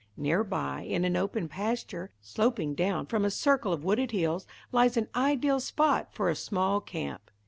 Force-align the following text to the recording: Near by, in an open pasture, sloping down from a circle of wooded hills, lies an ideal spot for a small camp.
Near 0.17 0.43
by, 0.43 0.81
in 0.81 1.05
an 1.05 1.15
open 1.15 1.47
pasture, 1.47 2.09
sloping 2.23 2.73
down 2.73 3.05
from 3.05 3.23
a 3.23 3.29
circle 3.29 3.71
of 3.71 3.83
wooded 3.83 4.09
hills, 4.09 4.47
lies 4.71 4.97
an 4.97 5.09
ideal 5.15 5.59
spot 5.59 6.11
for 6.11 6.27
a 6.31 6.35
small 6.35 6.81
camp. 6.81 7.29